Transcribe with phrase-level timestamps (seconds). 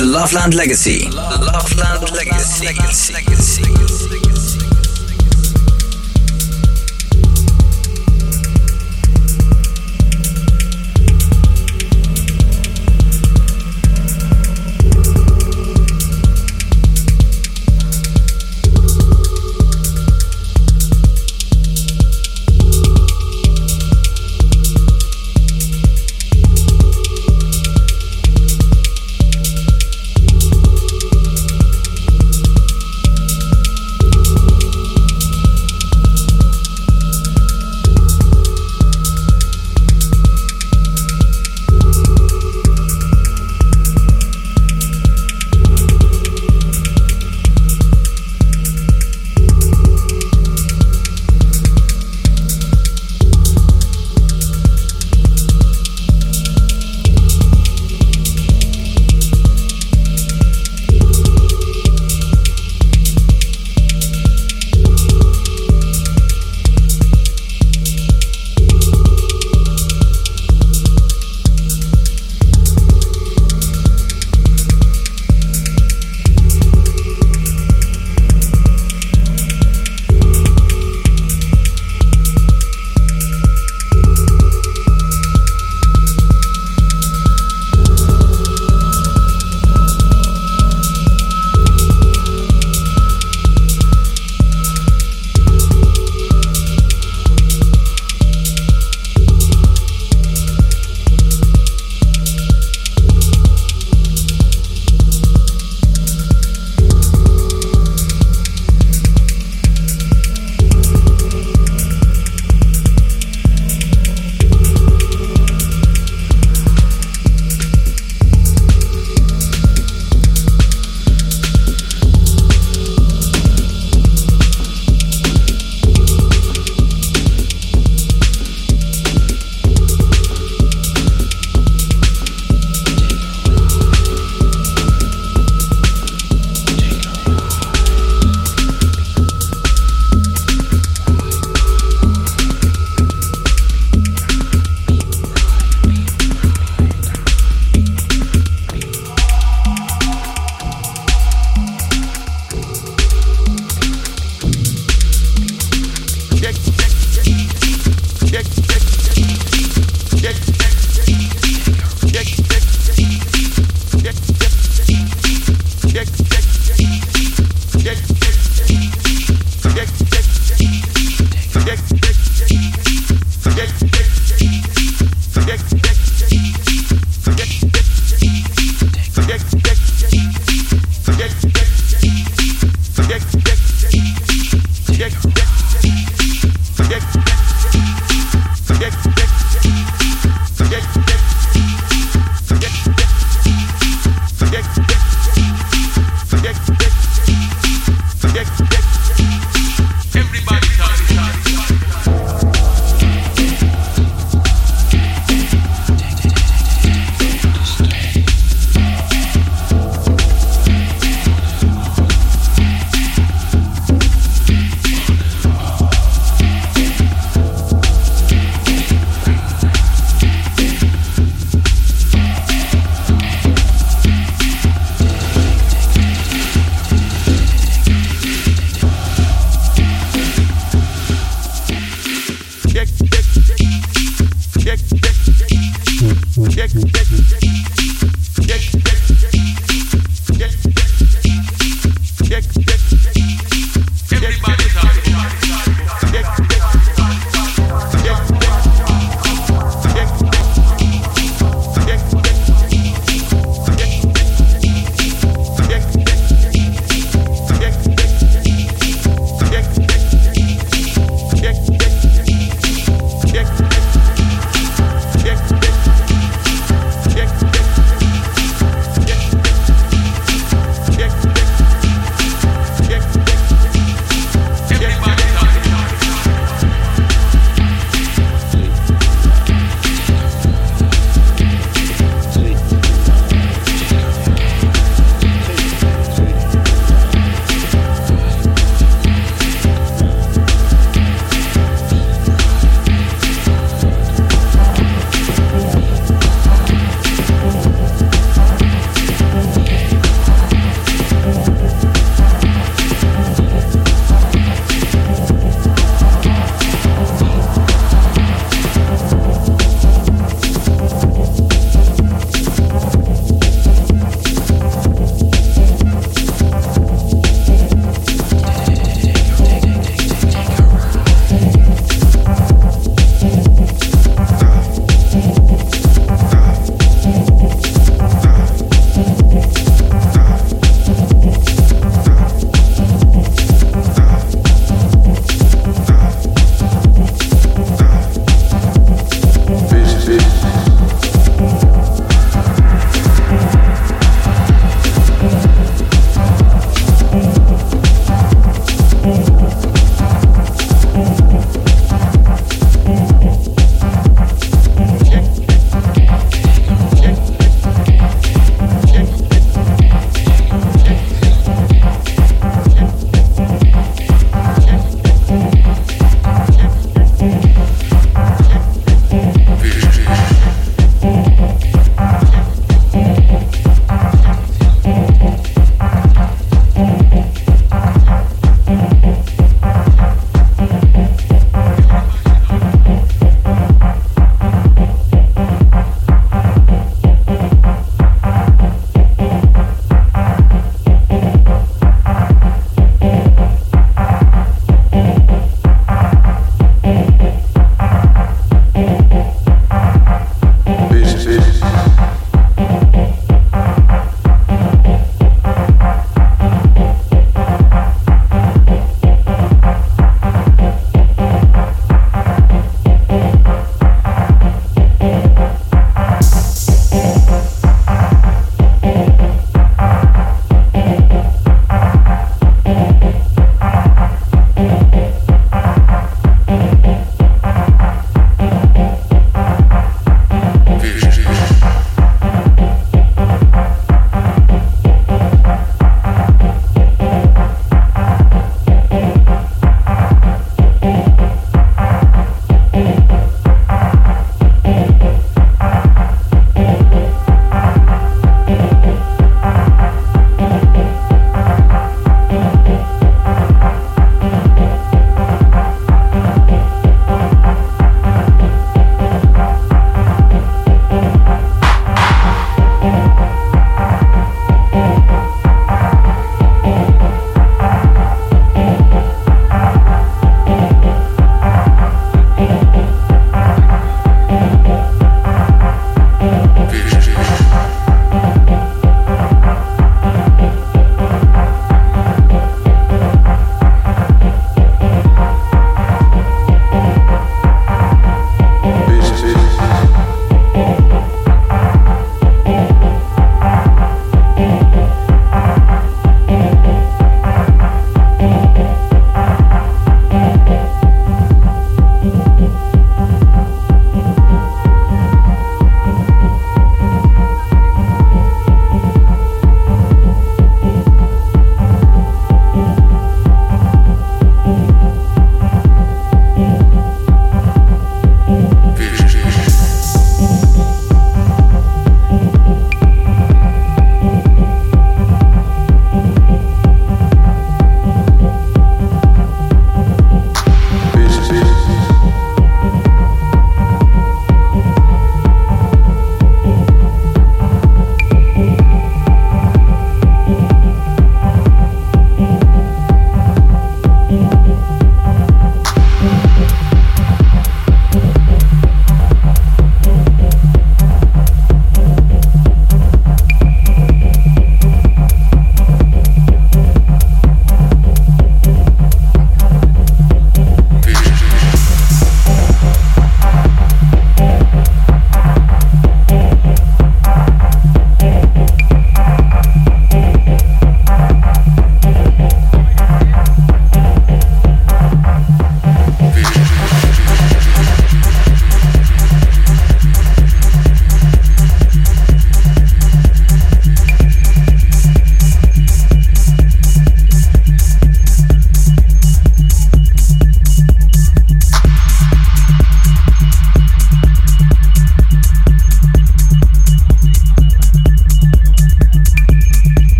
[0.00, 1.10] Legacy.
[1.10, 2.64] Loveland Legacy.
[2.64, 3.12] Legacy.
[3.14, 3.47] Legacy.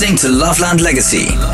[0.00, 1.49] Listening to Loveland Legacy.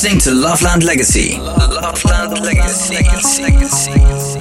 [0.00, 1.38] Listening to Loveland Legacy.
[1.38, 2.94] Loveland Legacy.
[3.42, 4.37] Legacy.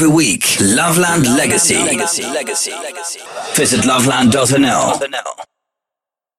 [0.00, 0.56] Every week.
[0.60, 1.76] Loveland Legacy.
[3.54, 5.39] Visit loveland.nl.